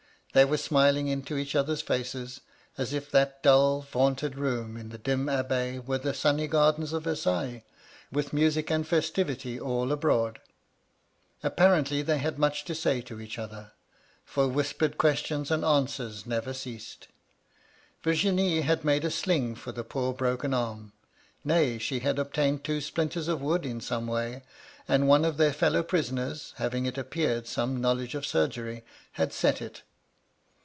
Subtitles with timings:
[0.33, 2.39] They were smiling into each other's faces,
[2.77, 7.03] as if that dull, vaulted room in the grim Abbaye were the sunny gardens of
[7.03, 7.65] Versailles,
[8.13, 10.39] with music and festivity all abroad.
[11.43, 13.73] Appa rently they had much to say to each other;
[14.23, 17.09] for whispered questions and answers never ceased.
[18.01, 20.93] "Virginie had made a sling for the poor broken arm;
[21.43, 24.43] nay, she had obtained two splinters of wood in some way,
[24.87, 28.85] and one of their fellow prisoners— having, it appeared, some knowledge of surgery—
[29.19, 29.81] had set it.